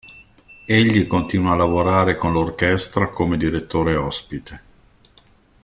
Egli 0.65 1.05
continua 1.05 1.51
a 1.51 1.55
lavorare 1.57 2.15
con 2.15 2.31
l'orchestra 2.31 3.09
come 3.11 3.37
direttore 3.37 3.95
ospite. 3.95 4.61